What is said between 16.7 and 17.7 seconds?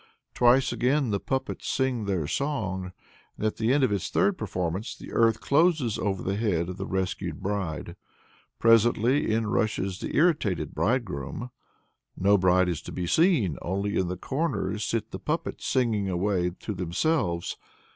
themselves."